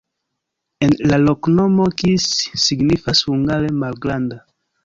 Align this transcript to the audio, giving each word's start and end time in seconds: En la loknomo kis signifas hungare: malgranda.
En 0.85 0.95
la 1.11 1.19
loknomo 1.25 1.87
kis 2.03 2.27
signifas 2.65 3.25
hungare: 3.29 3.73
malgranda. 3.85 4.43